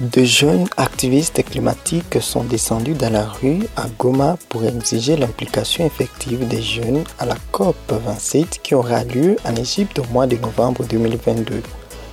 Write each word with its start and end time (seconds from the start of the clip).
De 0.00 0.22
jeunes 0.22 0.68
activistes 0.76 1.42
climatiques 1.42 2.22
sont 2.22 2.44
descendus 2.44 2.94
dans 2.94 3.10
la 3.10 3.24
rue 3.24 3.64
à 3.76 3.88
Goma 3.98 4.36
pour 4.48 4.62
exiger 4.62 5.16
l'implication 5.16 5.84
effective 5.84 6.46
des 6.46 6.62
jeunes 6.62 7.02
à 7.18 7.26
la 7.26 7.34
COP 7.50 7.74
27 7.90 8.60
qui 8.62 8.76
aura 8.76 9.02
lieu 9.02 9.34
en 9.44 9.56
Égypte 9.56 9.98
au 9.98 10.04
mois 10.12 10.28
de 10.28 10.36
novembre 10.36 10.84
2022. 10.88 11.62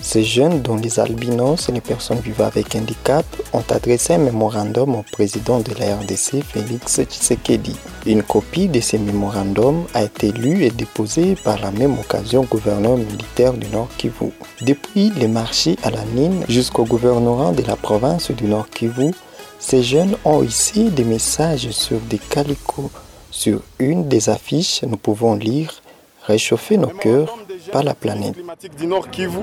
Ces 0.00 0.22
jeunes, 0.22 0.62
dont 0.62 0.76
les 0.76 1.00
albinos 1.00 1.68
et 1.68 1.72
les 1.72 1.80
personnes 1.80 2.20
vivant 2.20 2.46
avec 2.46 2.74
handicap, 2.74 3.26
ont 3.52 3.64
adressé 3.68 4.14
un 4.14 4.18
mémorandum 4.18 4.94
au 4.94 5.02
président 5.02 5.58
de 5.58 5.72
la 5.78 5.96
RDC, 5.96 6.42
Félix 6.42 7.00
Tshisekedi. 7.02 7.74
Une 8.06 8.22
copie 8.22 8.68
de 8.68 8.80
ces 8.80 8.98
mémorandums 8.98 9.84
a 9.94 10.04
été 10.04 10.30
lue 10.30 10.64
et 10.64 10.70
déposée 10.70 11.34
par 11.34 11.60
la 11.60 11.70
même 11.72 11.98
occasion 11.98 12.42
au 12.42 12.44
gouverneur 12.44 12.96
militaire 12.96 13.52
du 13.54 13.66
Nord 13.68 13.88
Kivu. 13.98 14.30
Depuis 14.60 15.10
les 15.16 15.28
marchés 15.28 15.76
à 15.82 15.90
la 15.90 16.04
Nine 16.04 16.44
jusqu'au 16.48 16.84
gouvernement 16.84 17.52
de 17.52 17.62
la 17.62 17.76
province 17.76 18.30
du 18.30 18.44
Nord 18.44 18.70
Kivu, 18.70 19.12
ces 19.58 19.82
jeunes 19.82 20.16
ont 20.24 20.42
ici 20.42 20.90
des 20.90 21.04
messages 21.04 21.70
sur 21.70 21.98
des 22.00 22.18
calicots. 22.18 22.90
Sur 23.30 23.62
une 23.78 24.08
des 24.08 24.30
affiches, 24.30 24.82
nous 24.84 24.96
pouvons 24.96 25.34
lire 25.34 25.82
Réchauffer 26.28 26.76
nos 26.76 26.88
cœurs 26.88 27.34
par 27.70 27.82
la 27.82 27.94
planète. 27.94 28.34
du 28.78 28.86
Nord 28.86 29.10
Kivu, 29.10 29.40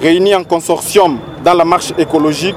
réunis 0.00 0.34
en 0.34 0.44
consortium 0.44 1.18
dans 1.44 1.54
la 1.54 1.64
marche 1.64 1.92
écologique 1.98 2.56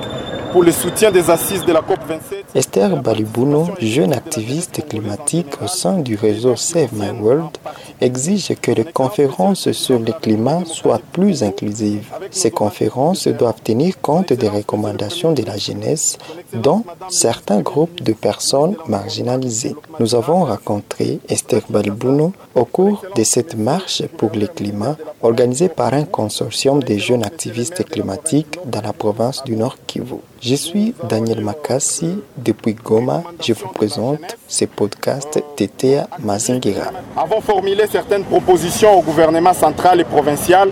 pour 0.52 0.64
le 0.64 0.72
soutien 0.72 1.12
des 1.12 1.30
assises 1.30 1.64
de 1.64 1.72
la 1.72 1.82
COP27. 1.82 2.56
Esther 2.56 3.02
Balibuno, 3.02 3.68
jeune 3.80 4.14
activiste 4.14 4.88
climatique 4.88 5.62
au 5.62 5.68
sein 5.68 6.00
du 6.00 6.16
réseau 6.16 6.56
Save 6.56 6.94
My 6.94 7.12
World, 7.12 7.58
exige 8.02 8.56
que 8.60 8.72
les 8.72 8.86
conférences 8.86 9.72
sur 9.72 10.00
le 10.00 10.12
climat 10.12 10.66
soient 10.66 11.02
plus 11.12 11.44
inclusives. 11.44 12.12
Ces 12.32 12.52
conférences 12.52 13.28
doivent 13.28 13.62
tenir 13.64 14.02
compte 14.02 14.34
des 14.34 14.50
recommandations 14.50 15.34
de 15.34 15.44
la 15.44 15.58
jeunesse 15.58 16.18
dans 16.54 16.84
certains 17.10 17.62
groupes 17.62 18.02
de 18.02 18.14
personnes 18.14 18.76
marginalisées. 18.88 19.76
Nous 20.00 20.16
avons 20.16 20.46
rencontré 20.46 21.20
Esther 21.28 21.62
Balibuno 21.70 22.32
au 22.56 22.64
cours 22.64 23.04
de 23.18 23.24
cette 23.26 23.56
marche 23.58 24.02
pour 24.18 24.32
le 24.34 24.48
climat 24.48 24.96
organisée 25.22 25.68
par 25.68 25.94
un 25.94 26.06
consortium 26.06 26.82
de 26.82 26.96
jeunes 26.98 27.26
activistes 27.26 27.84
climatiques 27.84 28.58
dans 28.66 28.80
la 28.82 28.94
province 28.94 29.44
du 29.44 29.58
Nord 29.58 29.76
Kivu. 29.88 30.16
Je 30.42 30.56
suis 30.56 30.96
Daniel 31.10 31.42
Makassi 31.44 32.24
depuis 32.38 32.76
Goma. 32.76 33.24
Je 33.42 33.52
vous 33.52 33.68
présente 33.68 34.38
ce 34.48 34.64
podcast 34.64 35.44
Tetea 35.58 36.08
Mazingira. 36.24 36.92
Avons 37.18 37.42
formulé 37.42 37.86
certaines 37.92 38.24
propositions 38.24 38.98
au 38.98 39.02
gouvernement 39.02 39.54
central 39.54 40.00
et 40.00 40.06
provincial 40.06 40.72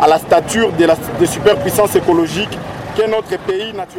à 0.00 0.06
la 0.06 0.18
stature 0.20 0.70
de 0.72 0.86
des 1.18 1.26
superpuissances 1.26 1.96
écologiques 1.96 2.56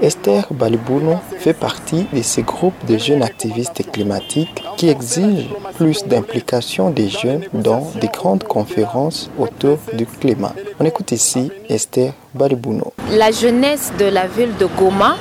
Esther 0.01 0.45
Balibuno 0.51 1.19
fait 1.37 1.53
partie 1.53 2.05
de 2.11 2.21
ces 2.21 2.41
groupes 2.41 2.85
de 2.85 2.97
jeunes 2.97 3.23
activistes 3.23 3.89
climatiques 3.91 4.61
qui 4.75 4.89
exigent 4.89 5.47
plus 5.77 6.03
d'implication 6.05 6.89
des 6.89 7.07
jeunes 7.07 7.45
dans 7.53 7.91
des 8.01 8.07
grandes 8.07 8.43
conférences 8.43 9.29
autour 9.37 9.77
du 9.93 10.05
climat. 10.05 10.53
On 10.81 10.85
écoute 10.85 11.13
ici 11.13 11.49
Esther 11.69 12.11
Balibuno. 12.33 12.93
La 13.11 13.31
jeunesse 13.31 13.93
de 13.97 14.05
la 14.05 14.27
ville 14.27 14.55
de 14.59 14.65
Goma 14.65 15.15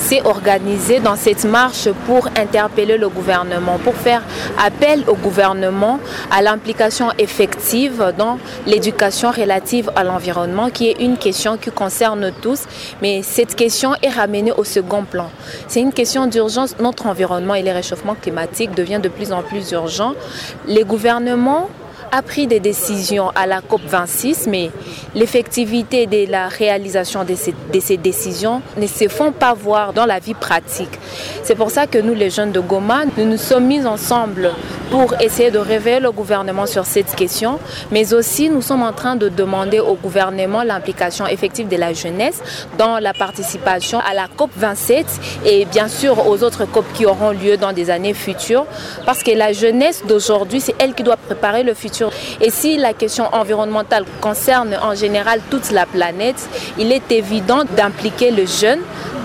s'est 0.00 0.22
organisé 0.24 0.98
dans 0.98 1.16
cette 1.16 1.44
marche 1.44 1.88
pour 2.06 2.28
interpeller 2.36 2.96
le 2.96 3.08
gouvernement, 3.08 3.78
pour 3.78 3.94
faire 3.94 4.22
appel 4.58 5.04
au 5.06 5.14
gouvernement 5.14 6.00
à 6.30 6.42
l'implication 6.42 7.08
effective 7.18 8.12
dans 8.16 8.38
l'éducation 8.66 9.30
relative 9.30 9.90
à 9.94 10.02
l'environnement, 10.02 10.70
qui 10.70 10.88
est 10.88 11.00
une 11.00 11.16
question 11.16 11.56
qui 11.56 11.70
concerne 11.70 12.32
tous, 12.40 12.62
mais 13.02 13.22
cette 13.22 13.54
question 13.54 13.92
est 14.02 14.08
ramenée 14.08 14.52
au 14.52 14.64
second 14.64 15.04
plan. 15.04 15.30
C'est 15.68 15.80
une 15.80 15.92
question 15.92 16.26
d'urgence. 16.26 16.76
Notre 16.80 17.06
environnement 17.06 17.54
et 17.54 17.62
le 17.62 17.72
réchauffement 17.72 18.14
climatique 18.14 18.74
devient 18.74 19.00
de 19.02 19.08
plus 19.08 19.32
en 19.32 19.42
plus 19.42 19.70
urgent. 19.72 20.14
Les 20.66 20.84
gouvernements 20.84 21.68
a 22.12 22.22
pris 22.22 22.46
des 22.46 22.60
décisions 22.60 23.30
à 23.34 23.46
la 23.46 23.60
COP26, 23.60 24.48
mais 24.48 24.70
l'effectivité 25.14 26.06
de 26.06 26.30
la 26.30 26.48
réalisation 26.48 27.24
de 27.24 27.34
ces, 27.34 27.54
de 27.72 27.80
ces, 27.80 27.96
décisions 27.96 28.62
ne 28.76 28.86
se 28.86 29.08
font 29.08 29.32
pas 29.32 29.54
voir 29.54 29.92
dans 29.92 30.06
la 30.06 30.18
vie 30.18 30.34
pratique. 30.34 30.98
C'est 31.42 31.54
pour 31.54 31.70
ça 31.70 31.86
que 31.86 31.98
nous, 31.98 32.14
les 32.14 32.30
jeunes 32.30 32.52
de 32.52 32.60
Goma, 32.60 33.04
nous 33.16 33.24
nous 33.24 33.36
sommes 33.36 33.66
mis 33.66 33.84
ensemble 33.84 34.50
pour 34.90 35.14
essayer 35.20 35.50
de 35.50 35.58
réveiller 35.58 36.00
le 36.00 36.10
gouvernement 36.10 36.66
sur 36.66 36.84
cette 36.84 37.14
question, 37.14 37.58
mais 37.90 38.12
aussi 38.12 38.50
nous 38.50 38.60
sommes 38.60 38.82
en 38.82 38.92
train 38.92 39.16
de 39.16 39.28
demander 39.28 39.78
au 39.78 39.94
gouvernement 39.94 40.62
l'implication 40.62 41.26
effective 41.26 41.68
de 41.68 41.76
la 41.76 41.92
jeunesse 41.92 42.42
dans 42.76 42.98
la 42.98 43.14
participation 43.14 44.00
à 44.00 44.14
la 44.14 44.26
COP27 44.26 45.04
et 45.46 45.64
bien 45.64 45.88
sûr 45.88 46.26
aux 46.26 46.42
autres 46.42 46.64
COP 46.64 46.84
qui 46.92 47.06
auront 47.06 47.30
lieu 47.30 47.56
dans 47.56 47.72
des 47.72 47.90
années 47.90 48.14
futures, 48.14 48.66
parce 49.06 49.22
que 49.22 49.30
la 49.30 49.52
jeunesse 49.52 50.02
d'aujourd'hui, 50.06 50.60
c'est 50.60 50.74
elle 50.78 50.94
qui 50.94 51.02
doit 51.02 51.16
préparer 51.16 51.62
le 51.62 51.74
futur. 51.74 52.10
Et 52.40 52.50
si 52.50 52.76
la 52.76 52.92
question 52.92 53.32
environnementale 53.32 54.04
concerne 54.20 54.76
en 54.82 54.94
général 54.94 55.40
toute 55.50 55.70
la 55.70 55.86
planète, 55.86 56.48
il 56.78 56.90
est 56.90 57.12
évident 57.12 57.62
d'impliquer 57.76 58.30
le 58.30 58.46
jeune 58.46 58.80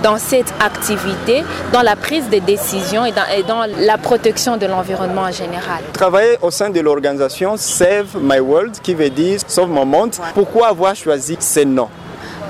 dans 0.05 0.19
cette 0.19 0.53
activité, 0.59 1.43
dans 1.73 1.81
la 1.81 1.95
prise 1.95 2.29
de 2.29 2.37
décisions 2.37 3.05
et 3.05 3.11
dans, 3.11 3.25
et 3.35 3.41
dans 3.41 3.65
la 3.79 3.97
protection 3.97 4.55
de 4.55 4.67
l'environnement 4.67 5.23
en 5.23 5.31
général. 5.31 5.81
Travailler 5.93 6.37
au 6.43 6.51
sein 6.51 6.69
de 6.69 6.79
l'organisation 6.79 7.57
Save 7.57 8.15
My 8.21 8.39
World, 8.39 8.75
qui 8.83 8.93
veut 8.93 9.09
dire 9.09 9.39
Sauve 9.47 9.71
mon 9.71 9.83
monde, 9.83 10.11
pourquoi 10.35 10.67
avoir 10.67 10.95
choisi 10.95 11.37
ce 11.39 11.61
nom? 11.61 11.89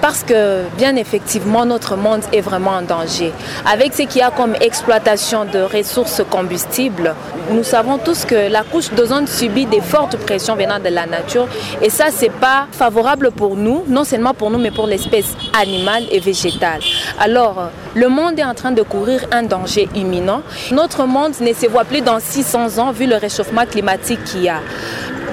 Parce 0.07 0.23
que 0.23 0.61
bien 0.77 0.95
effectivement 0.97 1.65
notre 1.65 1.95
monde 1.97 2.21
est 2.31 2.41
vraiment 2.41 2.73
en 2.73 2.83
danger. 2.83 3.31
Avec 3.65 3.95
ce 3.95 4.03
qu'il 4.03 4.17
y 4.17 4.21
a 4.21 4.29
comme 4.29 4.53
exploitation 4.61 5.45
de 5.45 5.57
ressources 5.57 6.21
combustibles, 6.29 7.15
nous 7.49 7.63
savons 7.63 7.97
tous 7.97 8.23
que 8.23 8.51
la 8.51 8.61
couche 8.61 8.91
d'ozone 8.91 9.25
subit 9.25 9.65
des 9.65 9.81
fortes 9.81 10.17
pressions 10.17 10.55
venant 10.55 10.77
de 10.77 10.89
la 10.89 11.07
nature 11.07 11.47
et 11.81 11.89
ça 11.89 12.05
c'est 12.11 12.29
pas 12.29 12.67
favorable 12.71 13.31
pour 13.31 13.55
nous, 13.55 13.83
non 13.87 14.03
seulement 14.03 14.35
pour 14.35 14.51
nous 14.51 14.59
mais 14.59 14.69
pour 14.69 14.85
l'espèce 14.85 15.33
animale 15.59 16.03
et 16.11 16.19
végétale. 16.19 16.81
Alors 17.19 17.71
le 17.95 18.07
monde 18.07 18.37
est 18.37 18.43
en 18.43 18.53
train 18.53 18.73
de 18.73 18.83
courir 18.83 19.21
un 19.31 19.41
danger 19.41 19.89
imminent. 19.95 20.43
Notre 20.71 21.05
monde 21.05 21.33
ne 21.41 21.51
se 21.51 21.65
voit 21.65 21.83
plus 21.83 22.01
dans 22.01 22.19
600 22.19 22.77
ans 22.77 22.91
vu 22.91 23.07
le 23.07 23.15
réchauffement 23.15 23.65
climatique 23.65 24.23
qu'il 24.23 24.43
y 24.43 24.49
a. 24.49 24.59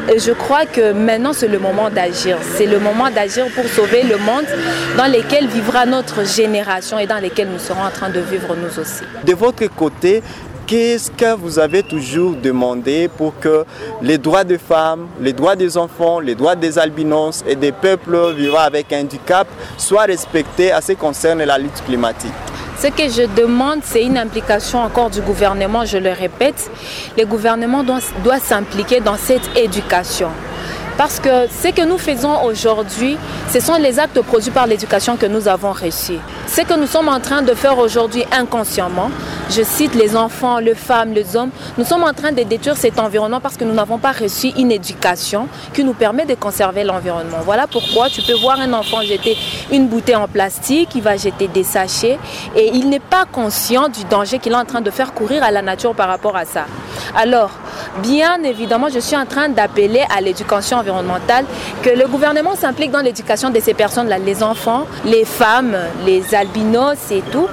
Je 0.08 0.32
crois 0.32 0.66
que 0.66 0.92
maintenant, 0.92 1.32
c'est 1.32 1.48
le 1.48 1.58
moment 1.58 1.88
d'agir. 1.88 2.38
C'est 2.56 2.66
le 2.66 2.78
moment 2.78 3.10
d'agir 3.10 3.46
pour 3.54 3.64
sauver 3.66 4.02
le 4.02 4.16
monde 4.16 4.46
dans 4.96 5.06
lequel 5.06 5.46
vivra 5.46 5.86
notre 5.86 6.26
génération 6.26 6.98
et 6.98 7.06
dans 7.06 7.20
lequel 7.20 7.48
nous 7.48 7.58
serons 7.58 7.82
en 7.82 7.90
train 7.90 8.10
de 8.10 8.20
vivre 8.20 8.56
nous 8.56 8.80
aussi. 8.80 9.02
De 9.24 9.34
votre 9.34 9.66
côté, 9.66 10.22
Qu'est-ce 10.64 11.10
que 11.10 11.34
vous 11.34 11.58
avez 11.58 11.82
toujours 11.82 12.34
demandé 12.34 13.10
pour 13.18 13.38
que 13.38 13.64
les 14.00 14.16
droits 14.16 14.44
des 14.44 14.58
femmes, 14.58 15.08
les 15.20 15.32
droits 15.32 15.56
des 15.56 15.76
enfants, 15.76 16.20
les 16.20 16.34
droits 16.34 16.54
des 16.54 16.78
albinos 16.78 17.44
et 17.46 17.56
des 17.56 17.72
peuples 17.72 18.32
vivant 18.32 18.60
avec 18.60 18.90
handicap 18.92 19.46
soient 19.76 20.04
respectés 20.04 20.72
à 20.72 20.80
ce 20.80 20.92
qui 20.92 20.96
concerne 20.98 21.42
la 21.42 21.58
lutte 21.58 21.84
climatique? 21.84 22.51
Ce 22.82 22.88
que 22.88 23.08
je 23.08 23.22
demande, 23.40 23.78
c'est 23.84 24.02
une 24.02 24.18
implication 24.18 24.80
encore 24.80 25.08
du 25.08 25.20
gouvernement, 25.20 25.84
je 25.84 25.98
le 25.98 26.10
répète. 26.10 26.68
Le 27.16 27.24
gouvernement 27.24 27.84
doit, 27.84 28.40
s'impliquer 28.40 28.98
dans 28.98 29.16
cette 29.16 29.56
éducation. 29.56 30.30
Parce 30.96 31.20
que 31.20 31.48
ce 31.48 31.68
que 31.68 31.82
nous 31.84 31.98
faisons 31.98 32.42
aujourd'hui, 32.44 33.16
ce 33.48 33.60
sont 33.60 33.76
les 33.76 33.98
actes 33.98 34.20
produits 34.20 34.50
par 34.50 34.66
l'éducation 34.66 35.16
que 35.16 35.26
nous 35.26 35.48
avons 35.48 35.72
reçus. 35.72 36.18
Ce 36.46 36.60
que 36.60 36.74
nous 36.78 36.86
sommes 36.86 37.08
en 37.08 37.18
train 37.20 37.42
de 37.42 37.54
faire 37.54 37.78
aujourd'hui 37.78 38.24
inconsciemment, 38.30 39.10
je 39.50 39.62
cite 39.62 39.94
les 39.94 40.16
enfants, 40.16 40.58
les 40.58 40.74
femmes, 40.74 41.12
les 41.12 41.34
hommes, 41.34 41.50
nous 41.78 41.84
sommes 41.84 42.04
en 42.04 42.12
train 42.12 42.32
de 42.32 42.42
détruire 42.42 42.76
cet 42.76 42.98
environnement 42.98 43.40
parce 43.40 43.56
que 43.56 43.64
nous 43.64 43.72
n'avons 43.72 43.98
pas 43.98 44.12
reçu 44.12 44.48
une 44.58 44.70
éducation 44.70 45.48
qui 45.72 45.82
nous 45.82 45.94
permet 45.94 46.26
de 46.26 46.34
conserver 46.34 46.84
l'environnement. 46.84 47.38
Voilà 47.44 47.66
pourquoi 47.66 48.08
tu 48.08 48.22
peux 48.22 48.34
voir 48.34 48.60
un 48.60 48.72
enfant 48.72 49.00
jeter 49.02 49.36
une 49.70 49.88
bouteille 49.88 50.16
en 50.16 50.28
plastique, 50.28 50.90
il 50.94 51.02
va 51.02 51.16
jeter 51.16 51.48
des 51.48 51.64
sachets 51.64 52.18
et 52.54 52.70
il 52.74 52.88
n'est 52.88 53.00
pas 53.00 53.24
conscient 53.24 53.88
du 53.88 54.04
danger 54.04 54.38
qu'il 54.38 54.52
est 54.52 54.56
en 54.56 54.64
train 54.64 54.80
de 54.82 54.90
faire 54.90 55.14
courir 55.14 55.42
à 55.42 55.50
la 55.50 55.62
nature 55.62 55.94
par 55.94 56.08
rapport 56.08 56.36
à 56.36 56.44
ça. 56.44 56.66
Alors, 57.16 57.50
bien 58.02 58.42
évidemment, 58.44 58.88
je 58.88 58.98
suis 58.98 59.16
en 59.16 59.26
train 59.26 59.48
d'appeler 59.48 60.02
à 60.14 60.20
l'éducation 60.20 60.78
environnementale 60.78 61.44
que 61.82 61.90
le 61.90 62.06
gouvernement 62.06 62.54
s'implique 62.54 62.90
dans 62.90 63.00
l'éducation 63.00 63.50
de 63.50 63.60
ces 63.60 63.74
personnes-là, 63.74 64.18
les 64.18 64.42
enfants, 64.42 64.86
les 65.04 65.24
femmes, 65.24 65.76
les 66.06 66.34
albinos 66.34 67.10
et 67.10 67.22
tout. 67.30 67.46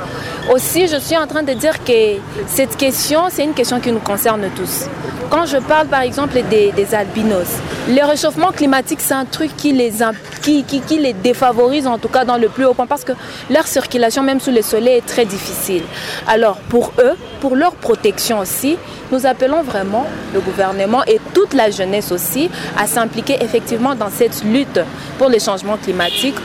Aussi, 0.53 0.87
je 0.87 0.97
suis 0.97 1.17
en 1.17 1.27
train 1.27 1.43
de 1.43 1.53
dire 1.53 1.83
que 1.83 2.17
cette 2.47 2.75
question, 2.77 3.23
c'est 3.29 3.43
une 3.43 3.53
question 3.53 3.79
qui 3.79 3.91
nous 3.91 3.99
concerne 3.99 4.45
tous. 4.55 4.87
Quand 5.29 5.45
je 5.45 5.57
parle 5.57 5.87
par 5.87 6.01
exemple 6.01 6.41
des, 6.49 6.95
albinos, 6.95 7.47
le 7.87 8.03
réchauffement 8.03 8.51
climatique, 8.51 8.99
c'est 8.99 9.13
un 9.13 9.25
truc 9.25 9.55
qui 9.55 9.71
les, 9.73 9.93
qui, 10.41 10.97
les 10.97 11.13
défavorise, 11.13 11.85
en 11.85 11.99
tout 11.99 12.07
cas 12.07 12.25
dans 12.25 12.37
le 12.37 12.49
plus 12.49 12.65
haut 12.65 12.73
point, 12.73 12.87
parce 12.87 13.03
que 13.03 13.11
leur 13.51 13.67
circulation, 13.67 14.23
même 14.23 14.39
sous 14.39 14.49
le 14.49 14.63
soleil, 14.63 14.97
est 14.97 15.05
très 15.05 15.25
difficile. 15.25 15.83
Alors, 16.27 16.57
pour 16.57 16.93
eux, 16.97 17.15
pour 17.41 17.55
leur 17.55 17.73
protection 17.75 18.39
aussi, 18.39 18.77
nous 19.11 19.27
appelons 19.27 19.61
vraiment 19.61 20.07
le 20.33 20.39
gouvernement 20.39 21.03
et 21.05 21.19
toute 21.35 21.53
la 21.53 21.69
jeunesse 21.69 22.11
aussi 22.11 22.49
à 22.75 22.87
s'impliquer 22.87 23.37
effectivement 23.41 23.93
dans 23.93 24.09
cette 24.09 24.43
lutte 24.43 24.79
pour 25.19 25.29
le 25.29 25.37
changement 25.37 25.77
climatique, 25.77 26.35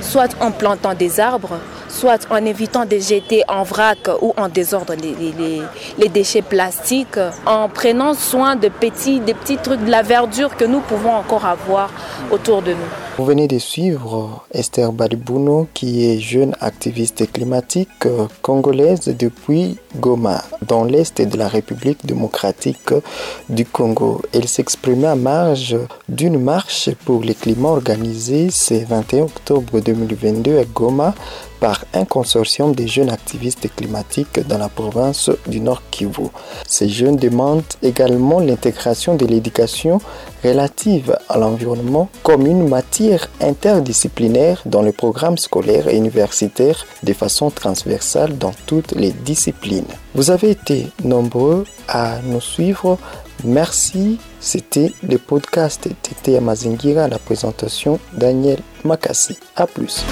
soit 0.00 0.34
en 0.40 0.50
plantant 0.50 0.94
des 0.94 1.20
arbres, 1.20 1.58
soit 1.92 2.26
en 2.30 2.44
évitant 2.44 2.84
de 2.84 2.98
jeter 2.98 3.42
en 3.48 3.62
vrac 3.62 4.08
ou 4.20 4.32
en 4.36 4.48
désordre 4.48 4.94
les, 4.94 6.08
déchets 6.08 6.42
plastiques, 6.42 7.18
en 7.46 7.68
prenant 7.68 8.14
soin 8.14 8.56
de 8.56 8.68
petits, 8.68 9.20
des 9.20 9.34
petits 9.34 9.58
trucs, 9.58 9.84
de 9.84 9.90
la 9.90 10.02
verdure 10.02 10.56
que 10.56 10.64
nous 10.64 10.80
pouvons 10.80 11.14
encore 11.14 11.44
avoir 11.44 11.90
autour 12.30 12.62
de 12.62 12.72
nous. 12.72 13.11
Vous 13.18 13.26
venez 13.26 13.46
de 13.46 13.58
suivre 13.58 14.42
Esther 14.54 14.90
Balibouno, 14.90 15.68
qui 15.74 16.06
est 16.06 16.18
jeune 16.18 16.56
activiste 16.62 17.30
climatique 17.30 18.06
euh, 18.06 18.26
congolaise 18.40 19.14
depuis 19.18 19.76
Goma, 19.96 20.42
dans 20.66 20.84
l'est 20.84 21.20
de 21.20 21.36
la 21.36 21.46
République 21.46 22.06
démocratique 22.06 22.94
du 23.50 23.66
Congo. 23.66 24.22
Elle 24.32 24.48
s'exprimait 24.48 25.08
à 25.08 25.14
marge 25.14 25.76
d'une 26.08 26.42
marche 26.42 26.88
pour 27.04 27.22
le 27.22 27.34
climat 27.34 27.68
organisée 27.68 28.48
ce 28.50 28.82
21 28.82 29.24
octobre 29.24 29.80
2022 29.80 30.58
à 30.58 30.64
Goma 30.64 31.14
par 31.60 31.84
un 31.94 32.06
consortium 32.06 32.74
de 32.74 32.86
jeunes 32.86 33.10
activistes 33.10 33.68
climatiques 33.76 34.40
dans 34.48 34.58
la 34.58 34.68
province 34.68 35.30
du 35.46 35.60
Nord 35.60 35.82
Kivu. 35.90 36.28
Ces 36.66 36.88
jeunes 36.88 37.16
demandent 37.16 37.62
également 37.82 38.40
l'intégration 38.40 39.14
de 39.14 39.26
l'éducation 39.26 40.00
relative 40.42 41.16
à 41.28 41.38
l'environnement 41.38 42.08
comme 42.22 42.46
une 42.46 42.68
matière 42.68 43.28
interdisciplinaire 43.40 44.62
dans 44.66 44.82
le 44.82 44.92
programme 44.92 45.38
scolaire 45.38 45.88
et 45.88 45.96
universitaire 45.96 46.84
de 47.02 47.12
façon 47.12 47.50
transversale 47.50 48.38
dans 48.38 48.52
toutes 48.66 48.92
les 48.92 49.12
disciplines. 49.12 49.86
Vous 50.14 50.30
avez 50.30 50.50
été 50.50 50.88
nombreux 51.04 51.64
à 51.88 52.18
nous 52.24 52.40
suivre. 52.40 52.98
Merci. 53.44 54.18
C'était 54.40 54.92
le 55.08 55.18
podcast 55.18 55.88
Tété 56.02 56.36
Amazingira 56.36 57.04
à 57.04 57.08
la 57.08 57.18
présentation 57.18 57.98
Daniel 58.12 58.58
Makassi. 58.84 59.38
A 59.56 59.66
plus. 59.66 60.04